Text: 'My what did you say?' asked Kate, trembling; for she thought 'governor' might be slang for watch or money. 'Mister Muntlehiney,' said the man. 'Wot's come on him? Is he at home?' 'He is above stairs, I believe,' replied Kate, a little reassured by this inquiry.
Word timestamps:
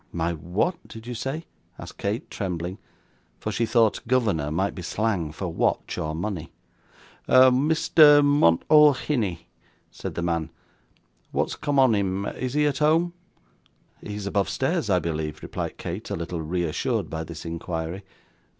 'My 0.11 0.33
what 0.33 0.77
did 0.87 1.05
you 1.05 1.13
say?' 1.13 1.45
asked 1.77 1.99
Kate, 1.99 2.27
trembling; 2.31 2.79
for 3.37 3.51
she 3.51 3.67
thought 3.67 4.01
'governor' 4.07 4.49
might 4.49 4.73
be 4.73 4.81
slang 4.81 5.31
for 5.31 5.49
watch 5.49 5.95
or 5.99 6.15
money. 6.15 6.51
'Mister 7.27 8.23
Muntlehiney,' 8.23 9.45
said 9.91 10.15
the 10.15 10.23
man. 10.23 10.49
'Wot's 11.31 11.55
come 11.55 11.77
on 11.77 11.93
him? 11.93 12.25
Is 12.25 12.55
he 12.55 12.65
at 12.65 12.79
home?' 12.79 13.13
'He 14.01 14.15
is 14.15 14.25
above 14.25 14.49
stairs, 14.49 14.89
I 14.89 14.97
believe,' 14.97 15.43
replied 15.43 15.77
Kate, 15.77 16.09
a 16.09 16.15
little 16.15 16.41
reassured 16.41 17.07
by 17.07 17.23
this 17.23 17.45
inquiry. 17.45 18.03